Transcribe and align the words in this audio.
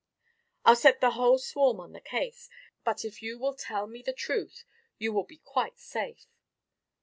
"I'll 0.65 0.75
set 0.75 0.99
the 0.99 1.11
whole 1.11 1.37
swarm 1.37 1.79
on 1.79 1.91
the 1.91 2.01
case. 2.01 2.49
But 2.83 3.05
if 3.05 3.21
you 3.21 3.37
will 3.37 3.53
tell 3.53 3.85
me 3.85 4.01
the 4.01 4.13
truth, 4.13 4.65
you 4.97 5.13
will 5.13 5.25
be 5.25 5.37
quite 5.37 5.77
safe." 5.77 6.25